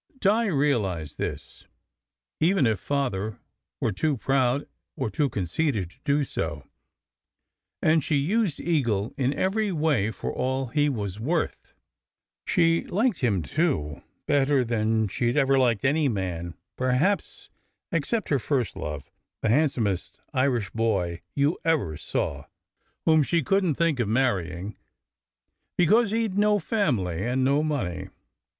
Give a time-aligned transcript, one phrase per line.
[0.17, 1.67] Di realized this,
[2.39, 3.37] even if Father
[3.79, 4.65] were too proud
[4.97, 6.63] or too conceited to do so,
[7.83, 11.75] and she used Eagle in every way, for all he was worth.
[12.47, 17.51] She liked him, too, better than she d ever liked any man, perhaps,
[17.91, 19.11] except her first love
[19.43, 22.45] the handsomest Irish boy you ever saw,
[23.05, 24.75] whom she couldn t think of marrying
[25.77, 28.09] because he d no family and no money.